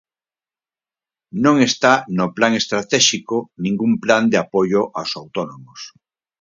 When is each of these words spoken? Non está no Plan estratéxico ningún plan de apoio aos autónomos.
Non 1.43 1.55
está 1.69 1.93
no 2.17 2.25
Plan 2.37 2.53
estratéxico 2.61 3.35
ningún 3.65 3.91
plan 4.03 4.23
de 4.31 4.37
apoio 4.43 4.81
aos 4.97 5.11
autónomos. 5.21 5.79